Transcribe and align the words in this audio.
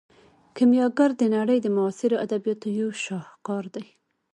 کیمیاګر 0.55 1.09
د 1.17 1.23
نړۍ 1.35 1.57
د 1.61 1.67
معاصرو 1.75 2.21
ادبیاتو 2.25 2.67
یو 2.79 2.89
شاهکار 3.05 3.63
دی. 3.75 3.85